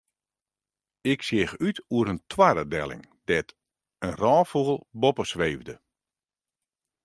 Ik 1.11 1.19
seach 1.27 1.53
út 1.67 1.77
oer 1.95 2.07
in 2.13 2.19
toarre 2.31 2.63
delling 2.73 3.05
dêr't 3.27 3.51
in 4.07 4.13
rôffûgel 4.21 4.79
boppe 5.01 5.23
sweefde. 5.31 5.75